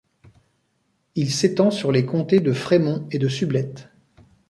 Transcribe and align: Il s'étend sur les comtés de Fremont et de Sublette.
Il 1.13 1.31
s'étend 1.31 1.69
sur 1.69 1.91
les 1.91 2.07
comtés 2.07 2.39
de 2.39 2.53
Fremont 2.53 3.07
et 3.11 3.19
de 3.19 3.27
Sublette. 3.27 3.89